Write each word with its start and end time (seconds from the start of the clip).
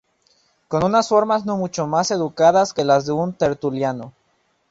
con 0.67 0.83
unas 0.83 1.09
formas 1.09 1.45
no 1.45 1.57
mucho 1.57 1.85
más 1.85 2.09
educadas 2.09 2.73
que 2.73 2.83
las 2.83 3.05
de 3.05 3.11
un 3.11 3.33
tertuliano 3.33 4.13